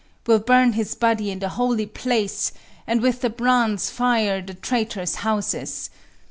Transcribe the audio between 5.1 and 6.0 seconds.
houses.